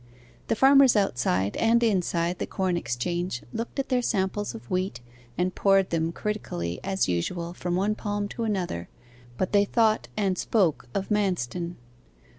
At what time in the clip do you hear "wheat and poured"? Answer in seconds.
4.67-5.91